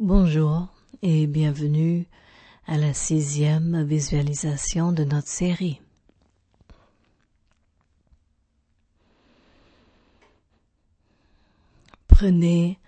[0.00, 0.68] Bonjour
[1.02, 2.06] et bienvenue
[2.68, 5.80] à la sixième visualisation de notre série.
[12.06, 12.78] Prenez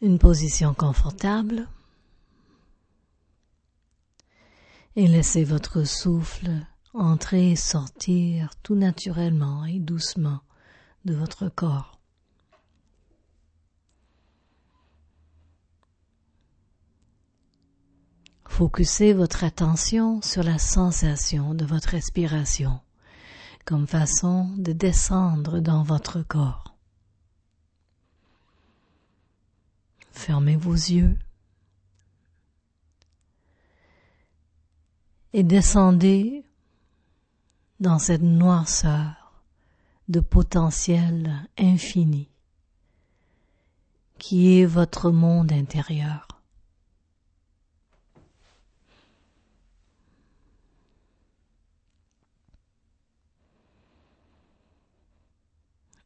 [0.00, 1.68] une position confortable
[4.96, 6.48] et laissez votre souffle
[6.94, 10.40] entrer et sortir tout naturellement et doucement
[11.04, 11.95] de votre corps.
[18.56, 22.80] Focussez votre attention sur la sensation de votre respiration
[23.66, 26.74] comme façon de descendre dans votre corps.
[30.10, 31.18] Fermez vos yeux
[35.34, 36.42] et descendez
[37.78, 39.42] dans cette noirceur
[40.08, 42.30] de potentiel infini
[44.16, 46.25] qui est votre monde intérieur.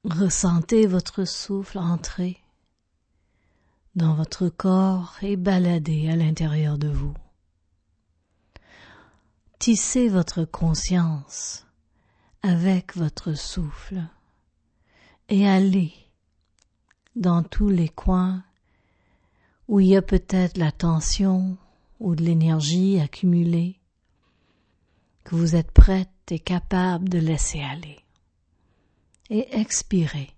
[0.04, 2.38] Ressentez votre souffle entrer
[3.96, 7.12] dans votre corps et balader à l'intérieur de vous.
[9.58, 11.66] Tissez votre conscience
[12.42, 14.02] avec votre souffle
[15.28, 15.92] et allez
[17.14, 18.42] dans tous les coins
[19.68, 21.58] où il y a peut-être la tension
[21.98, 23.78] ou de l'énergie accumulée
[25.24, 27.98] que vous êtes prête et capable de laisser aller
[29.30, 30.34] et expirez.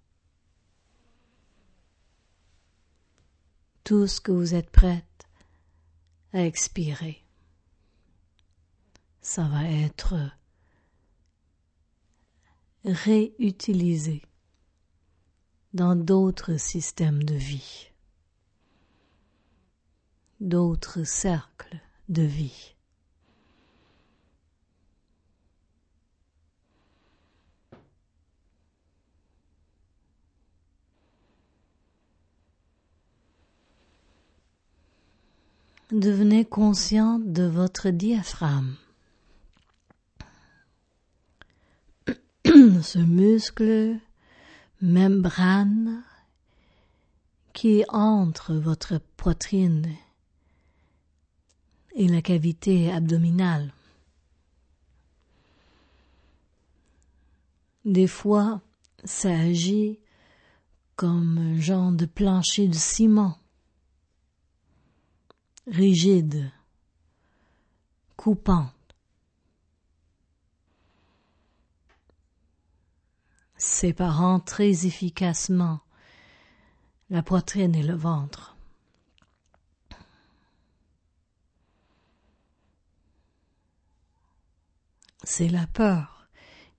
[3.85, 5.27] Tout ce que vous êtes prête
[6.33, 7.25] à expirer,
[9.21, 10.15] ça va être
[12.85, 14.23] réutilisé
[15.75, 17.91] dans d'autres systèmes de vie,
[20.41, 22.72] d'autres cercles de vie.
[35.93, 38.77] Devenez conscient de votre diaphragme.
[42.47, 43.99] Ce muscle
[44.81, 46.03] membrane
[47.53, 49.87] qui entre votre poitrine
[51.95, 53.75] et la cavité abdominale.
[57.85, 58.63] Des fois,
[59.05, 59.99] ça agit
[60.97, 63.37] comme un genre de plancher de ciment
[65.67, 66.51] rigide,
[68.17, 68.73] coupante.
[73.63, 75.81] séparant très efficacement
[77.11, 78.57] la poitrine et le ventre.
[85.23, 86.27] C'est la peur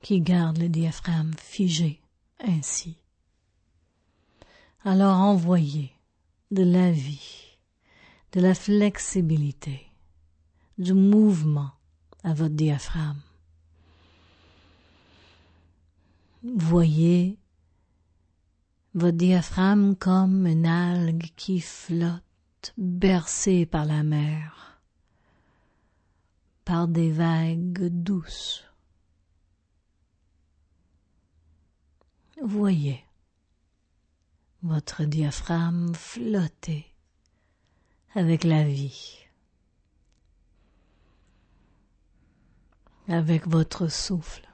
[0.01, 2.01] qui garde le diaphragme figé
[2.39, 2.97] ainsi.
[4.83, 5.93] Alors envoyez
[6.51, 7.42] de la vie
[8.33, 9.91] de la flexibilité,
[10.79, 11.69] du mouvement
[12.23, 13.21] à votre diaphragme.
[16.43, 17.37] Voyez
[18.95, 22.23] votre diaphragme comme une algue qui flotte,
[22.75, 24.81] bercée par la mer,
[26.65, 28.63] par des vagues douces.
[32.41, 33.05] Voyez
[34.63, 36.92] votre diaphragme flotter
[38.15, 39.17] avec la vie,
[43.07, 44.47] avec votre souffle.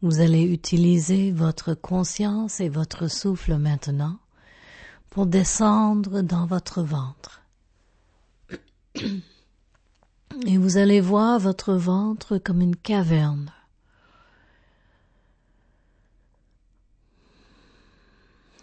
[0.00, 4.18] Vous allez utiliser votre conscience et votre souffle maintenant
[5.08, 7.42] pour descendre dans votre ventre.
[10.46, 13.52] et vous allez voir votre ventre comme une caverne.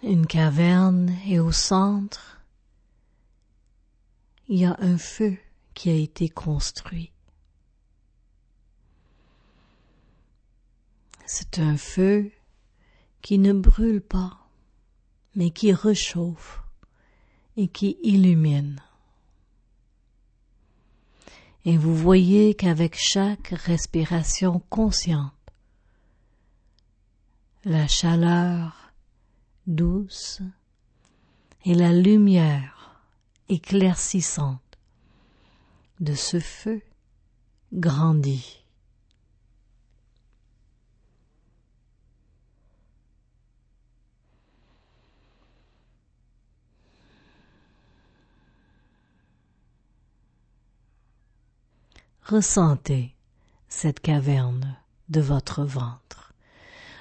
[0.03, 2.41] Une caverne et au centre,
[4.47, 5.37] il y a un feu
[5.73, 7.11] qui a été construit.
[11.25, 12.31] C'est un feu
[13.21, 14.49] qui ne brûle pas,
[15.35, 16.61] mais qui réchauffe
[17.55, 18.81] et qui illumine
[21.65, 25.33] et vous voyez qu'avec chaque respiration consciente,
[27.63, 28.93] la chaleur
[29.67, 30.41] douce
[31.65, 32.99] et la lumière
[33.49, 34.79] éclaircissante
[35.99, 36.81] de ce feu
[37.73, 38.60] grandit.
[52.31, 53.13] Ressentez
[53.67, 54.77] cette caverne
[55.09, 56.33] de votre ventre.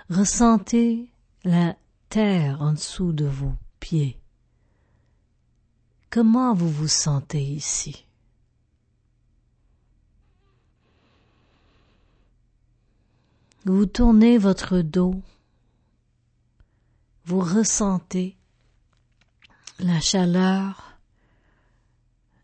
[0.08, 1.08] Ressentez
[1.44, 1.76] la
[2.08, 4.20] terre en dessous de vos pieds.
[6.10, 8.08] Comment vous vous sentez ici?
[13.66, 15.14] Vous tournez votre dos,
[17.26, 18.36] vous ressentez
[19.78, 20.89] la chaleur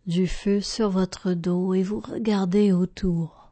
[0.06, 3.50] du feu sur votre dos et vous regardez autour.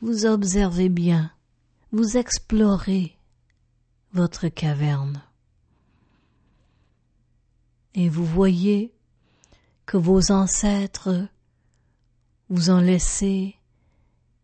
[0.00, 1.32] Vous observez bien,
[1.90, 3.16] vous explorez
[4.12, 5.22] votre caverne.
[7.94, 8.94] Et vous voyez
[9.86, 11.26] que vos ancêtres
[12.48, 13.56] vous ont laissé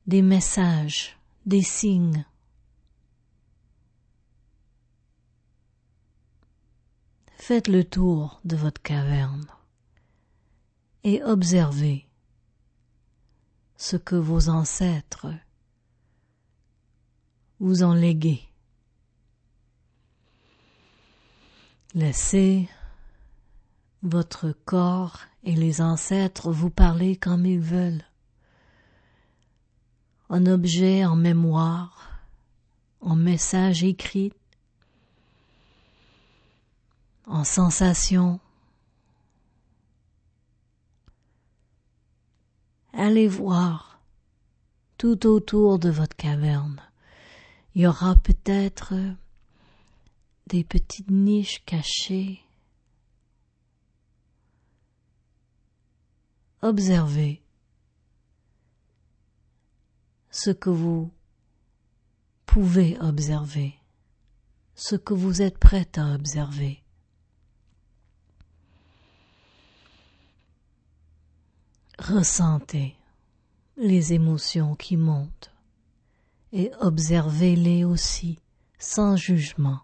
[0.09, 1.17] des messages,
[1.47, 2.27] des signes.
[7.37, 9.47] Faites le tour de votre caverne
[11.05, 12.09] et observez
[13.77, 15.27] ce que vos ancêtres
[17.61, 18.43] vous ont légué.
[21.95, 22.69] Laissez
[24.03, 28.05] votre corps et les ancêtres vous parler comme ils veulent.
[30.29, 32.11] En objet, en mémoire,
[33.01, 34.33] en message écrit,
[37.27, 38.41] en sensation,
[42.97, 44.01] allez voir
[44.99, 46.81] tout autour de votre caverne.
[47.75, 48.95] Il y aura peut-être
[50.47, 52.41] des petites niches cachées.
[56.63, 57.43] Observez
[60.31, 61.13] ce que vous
[62.47, 63.75] pouvez observer,
[64.75, 66.84] ce que vous êtes prêt à observer.
[71.99, 72.97] Ressentez
[73.77, 75.53] les émotions qui montent
[76.53, 78.39] et observez-les aussi
[78.79, 79.81] sans jugement.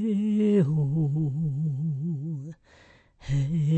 [0.00, 2.54] hey oh,
[3.18, 3.69] hey.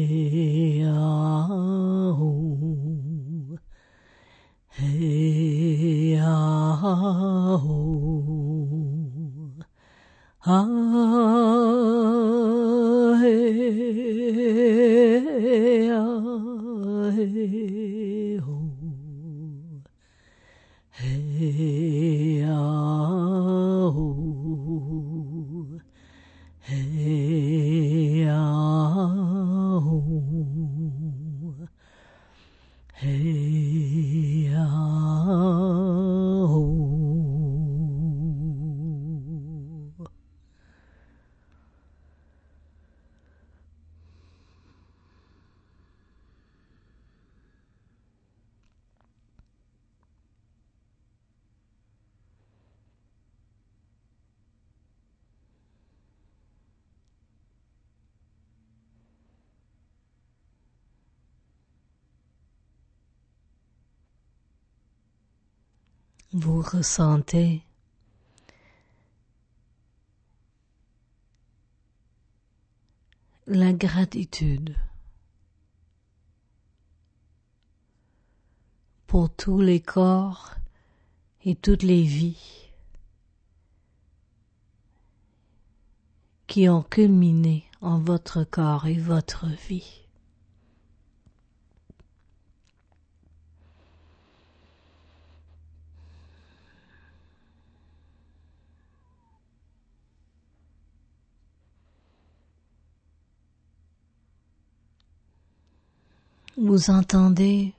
[66.32, 67.62] Vous ressentez
[73.46, 74.74] la gratitude
[79.06, 80.54] pour tous les corps
[81.44, 82.70] et toutes les vies
[86.46, 90.01] qui ont culminé en votre corps et votre vie.
[106.64, 107.74] Vous entendez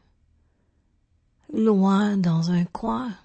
[1.54, 3.16] loin dans un coin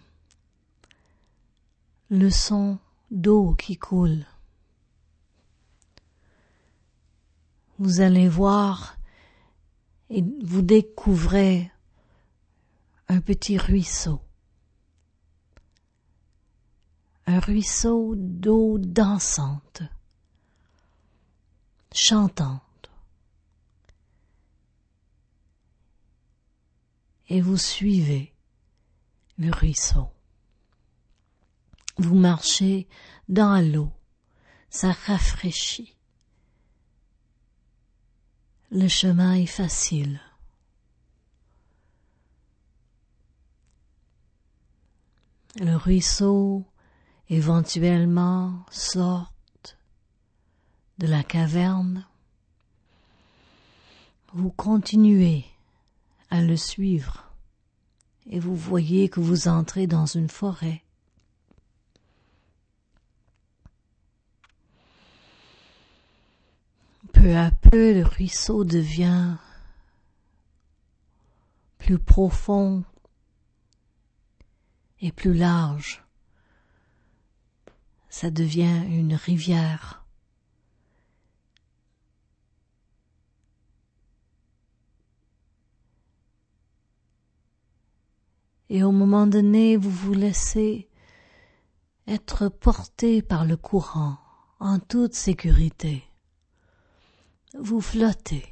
[2.11, 2.79] le son
[3.11, 4.25] d'eau qui coule.
[7.81, 8.99] Vous allez voir
[10.11, 11.73] et vous découvrez
[13.09, 14.21] un petit ruisseau.
[17.27, 19.83] Un ruisseau d'eau dansante,
[21.93, 22.68] chantante.
[27.29, 28.33] Et vous suivez
[29.39, 30.09] le ruisseau.
[31.99, 32.89] Vous marchez
[33.29, 33.93] dans l'eau,
[34.71, 35.97] ça rafraîchit.
[38.71, 40.21] Le chemin est facile.
[45.61, 46.65] Le ruisseau
[47.29, 49.33] éventuellement sort
[50.99, 52.07] de la caverne.
[54.35, 55.45] Vous continuez
[56.31, 57.29] à le suivre
[58.31, 60.83] et vous voyez que vous entrez dans une forêt.
[67.13, 69.37] Peu à peu, le ruisseau devient
[71.79, 72.85] plus profond
[75.01, 76.05] et plus large.
[78.11, 80.05] Ça devient une rivière.
[88.71, 90.89] Et au moment donné, vous vous laissez
[92.07, 94.19] être porté par le courant
[94.61, 96.09] en toute sécurité
[97.55, 98.45] vous flottez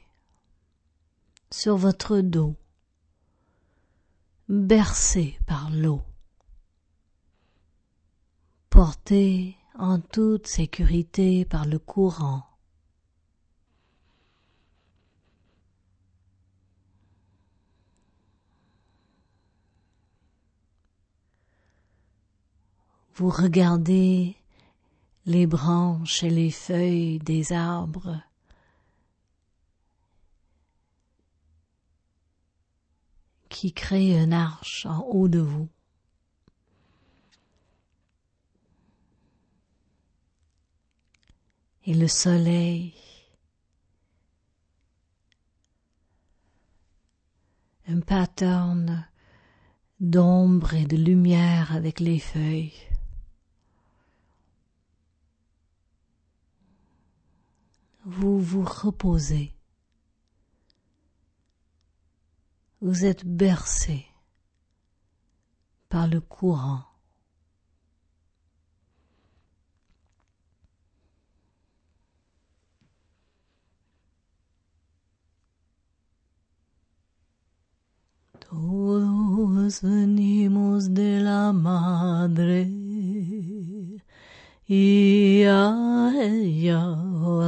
[1.50, 2.56] sur votre dos,
[4.48, 6.00] bercé par l'eau,
[8.70, 12.42] porté en toute sécurité par le courant.
[23.16, 24.36] Vous regardez
[25.24, 28.20] les branches et les feuilles des arbres
[33.48, 35.66] qui crée un arche en haut de vous.
[41.86, 42.92] Et le soleil
[47.88, 49.08] un pattern
[50.00, 52.74] d'ombre et de lumière avec les feuilles.
[58.08, 59.56] Vous vous reposez
[62.80, 64.06] vous êtes bercé
[65.88, 66.84] par le courant.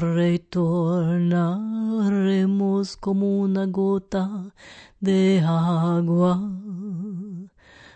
[0.00, 4.52] Retornaremos como una gota
[5.00, 6.40] de agua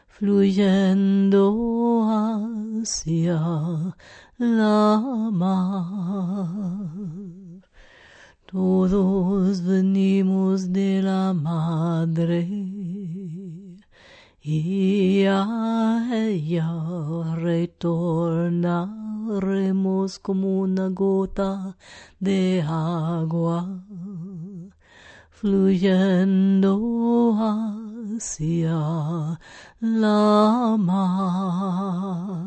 [0.09, 3.41] fluyendo hacia
[4.39, 6.49] la mar.
[8.47, 12.47] Todos venimos de la madre
[14.45, 16.69] y a ella
[17.37, 21.77] retornaremos como una gota
[22.19, 23.85] de agua
[25.31, 26.75] fluyendo
[28.19, 29.39] hacia
[29.81, 32.43] la mar.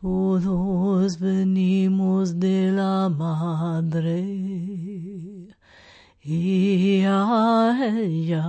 [0.00, 4.52] Todos venimos de la madre
[6.24, 8.44] y a ella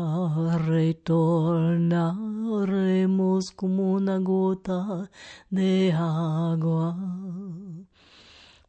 [0.60, 5.10] retornaremos como una gota
[5.50, 6.96] de agua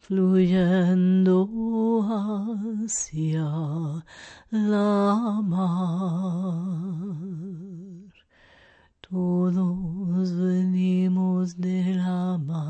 [0.01, 1.51] fluyendo
[2.83, 3.45] hacia
[4.51, 6.55] la mar.
[9.03, 12.63] Todos venimos de la madre.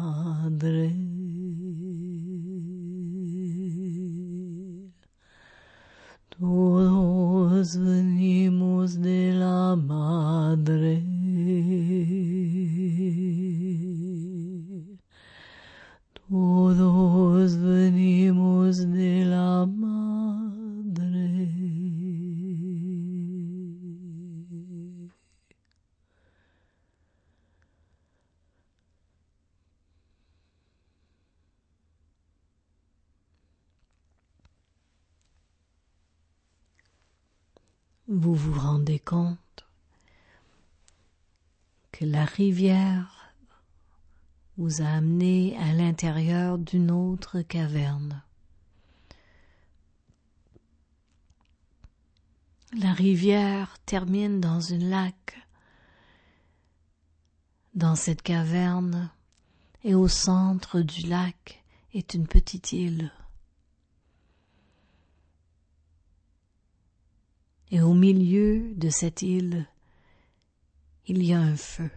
[42.24, 43.34] La rivière
[44.56, 48.22] vous a amené à l'intérieur d'une autre caverne.
[52.80, 55.36] La rivière termine dans un lac.
[57.74, 59.10] Dans cette caverne
[59.82, 61.62] et au centre du lac
[61.92, 63.12] est une petite île.
[67.70, 69.66] Et au milieu de cette île,
[71.06, 71.90] il y a un feu,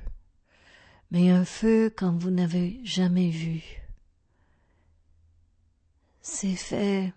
[1.11, 3.63] mais un feu comme vous n'avez jamais vu.
[6.21, 7.13] C'est fait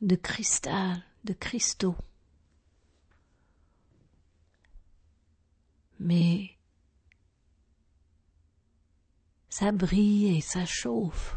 [0.00, 1.96] de cristal, de cristaux.
[6.00, 6.50] Mais
[9.48, 11.36] ça brille et ça chauffe.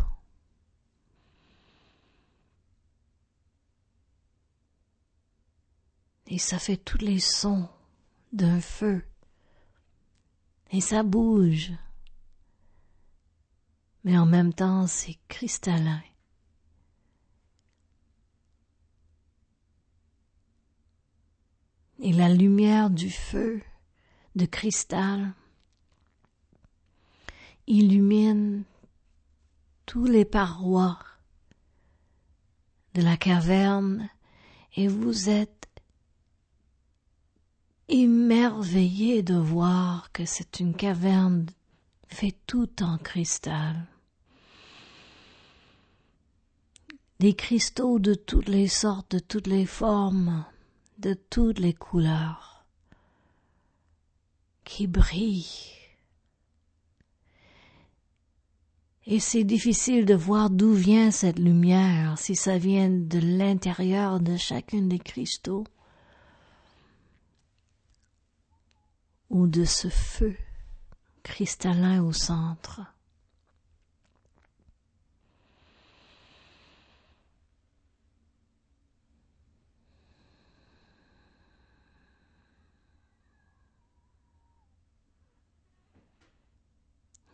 [6.26, 7.70] Et ça fait tous les sons
[8.34, 9.02] d'un feu.
[10.72, 11.72] Et ça bouge.
[14.04, 16.02] Mais en même temps, c'est cristallin.
[22.00, 23.62] Et la lumière du feu
[24.36, 25.34] de cristal
[27.66, 28.64] illumine
[29.88, 31.00] tous les parois
[32.94, 34.10] de la caverne
[34.76, 35.57] et vous êtes
[37.90, 41.46] émerveillé de voir que c'est une caverne
[42.08, 43.86] faite tout en cristal.
[47.20, 50.46] Des cristaux de toutes les sortes, de toutes les formes,
[51.00, 52.66] de toutes les couleurs
[54.64, 55.46] qui brille.
[59.06, 64.36] Et c'est difficile de voir d'où vient cette lumière, si ça vient de l'intérieur de
[64.36, 65.64] chacun des cristaux
[69.30, 70.36] ou de ce feu
[71.24, 72.82] cristallin au centre.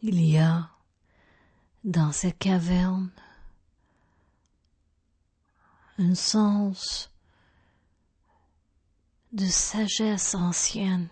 [0.05, 0.69] Il y a
[1.85, 3.09] dans cette caverne
[5.97, 7.09] un sens
[9.31, 11.07] de sagesse ancienne.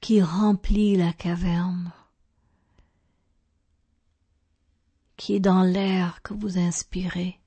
[0.00, 1.92] Qui remplit la caverne,
[5.16, 7.38] qui est dans l'air que vous inspirez.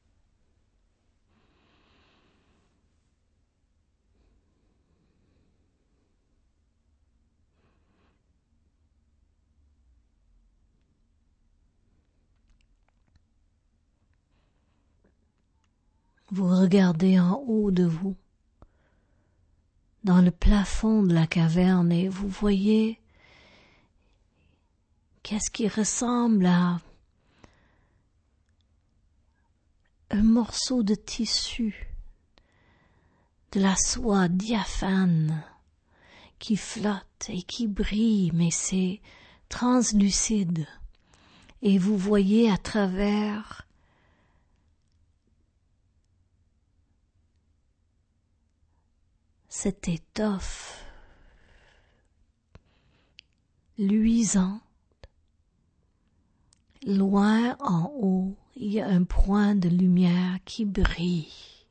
[16.29, 18.15] Vous regardez en haut de vous,
[20.03, 22.99] dans le plafond de la caverne, et vous voyez
[25.23, 26.79] qu'est-ce qui ressemble à
[30.09, 31.87] un morceau de tissu,
[33.53, 35.43] de la soie diaphane
[36.39, 39.01] qui flotte et qui brille, mais c'est
[39.47, 40.67] translucide.
[41.61, 43.65] Et vous voyez à travers
[49.55, 50.83] cette étoffe
[53.77, 54.63] luisante.
[56.87, 61.67] Loin en haut, il y a un point de lumière qui brille.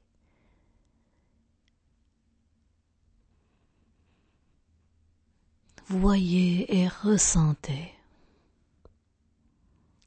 [5.89, 7.93] Voyez et ressentez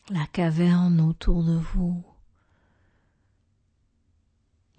[0.10, 2.02] la caverne autour de vous,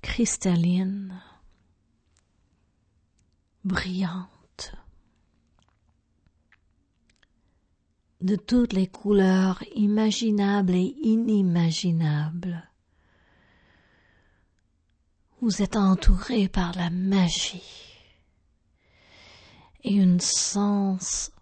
[0.00, 1.20] cristalline,
[3.66, 4.76] brillante,
[8.20, 12.70] de toutes les couleurs imaginables et inimaginables.
[15.40, 17.92] Vous êtes entouré par la magie
[19.82, 21.32] et un sens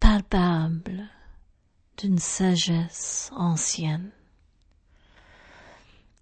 [0.00, 1.08] palpable
[1.98, 4.10] d'une sagesse ancienne.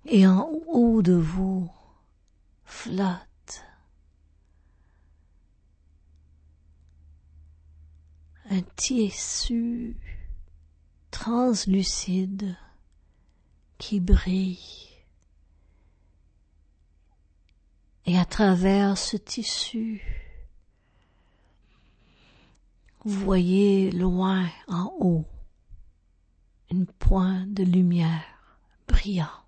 [0.04, 1.70] Et en haut de vous
[2.64, 3.27] flotte
[8.50, 9.96] un tissu
[11.10, 12.56] translucide
[13.78, 14.88] qui brille.
[18.06, 20.02] Et à travers ce tissu,
[23.04, 25.26] vous voyez loin en haut
[26.70, 28.24] une pointe de lumière
[28.86, 29.47] brillante.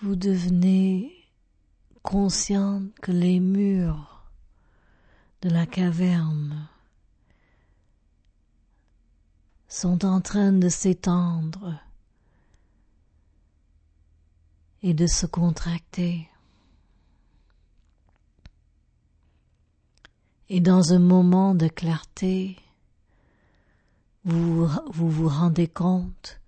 [0.00, 1.12] Vous devenez
[2.04, 4.30] conscient que les murs
[5.42, 6.68] de la caverne
[9.66, 11.80] sont en train de s'étendre
[14.84, 16.28] et de se contracter.
[20.48, 22.56] Et dans un moment de clarté,
[24.24, 26.40] vous vous, vous rendez compte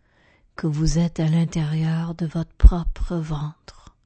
[0.61, 3.97] que vous êtes à l'intérieur de votre propre ventre,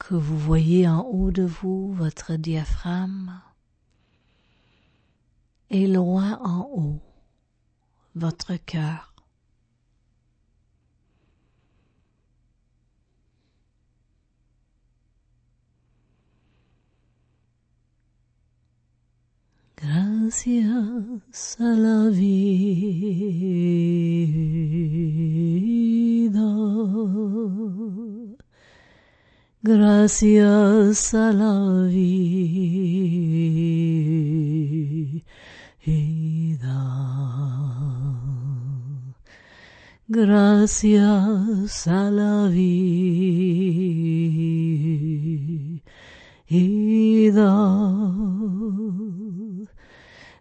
[0.00, 3.40] que vous voyez en haut de vous votre diaphragme
[5.70, 7.00] et loin en haut
[8.16, 9.15] votre cœur.
[19.86, 22.40] Gracias a la vida.
[29.62, 32.26] Gracias a la vida.
[40.08, 43.06] Gracias a la vida.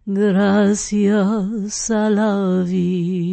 [0.07, 3.25] Gracias a la vida.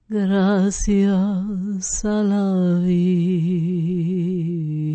[0.09, 4.92] Gracias a la vida.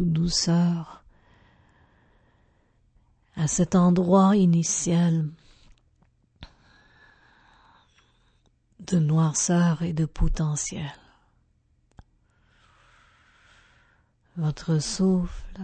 [0.00, 1.04] Douceur
[3.36, 5.28] à cet endroit initial
[8.80, 10.92] de noirceur et de potentiel.
[14.36, 15.60] Votre souffle,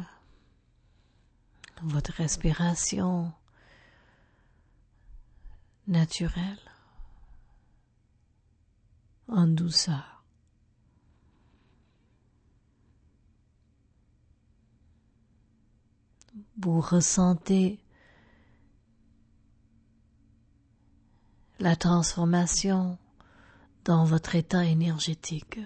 [1.82, 3.32] votre respiration
[5.86, 6.58] naturelle
[9.28, 10.17] en douceur.
[16.60, 17.78] Vous ressentez
[21.60, 22.98] la transformation
[23.84, 25.60] dans votre état énergétique.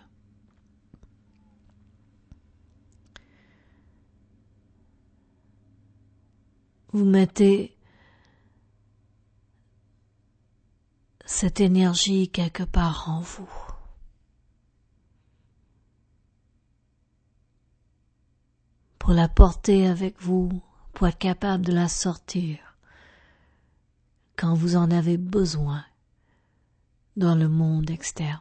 [6.93, 7.75] Vous mettez
[11.25, 13.49] cette énergie quelque part en vous.
[18.99, 22.59] Pour la porter avec vous, pour être capable de la sortir
[24.37, 25.85] quand vous en avez besoin
[27.17, 28.41] dans le monde externe.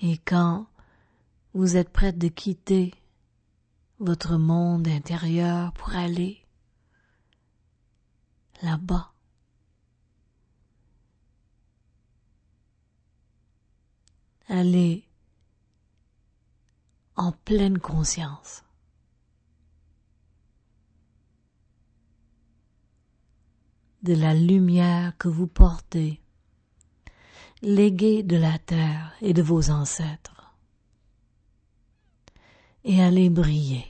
[0.00, 0.66] Et quand
[1.54, 2.92] vous êtes prête de quitter
[3.98, 6.44] votre monde intérieur pour aller
[8.62, 9.12] là-bas,
[14.48, 15.08] aller
[17.16, 18.62] en pleine conscience.
[24.02, 26.20] de la lumière que vous portez,
[27.62, 30.52] léguée de la terre et de vos ancêtres,
[32.84, 33.86] et allez briller.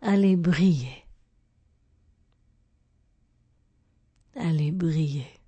[0.00, 1.04] Allez briller.
[4.34, 5.41] Allez briller.